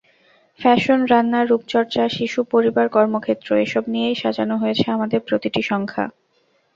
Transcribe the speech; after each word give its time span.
Fashion, 0.59 0.99
রান্না, 1.05 1.39
রূপচর্চা, 1.43 2.03
শিশু, 2.09 2.39
পরিবার, 2.53 2.85
কর্মক্ষেত্র—এসব 2.89 3.83
নিয়েই 3.87 4.15
সাজানো 4.15 4.55
হয়েছে 4.57 4.85
আমাদের 4.91 5.19
প্রতিটি 5.27 5.61
সংখ্যা। 5.63 6.05